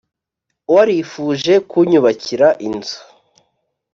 Warifuje 0.73 1.53
kunyubakira 1.69 2.47
inzu 2.67 2.99